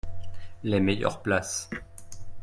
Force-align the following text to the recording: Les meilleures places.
Les 0.63 0.79
meilleures 0.79 1.21
places. 1.21 1.69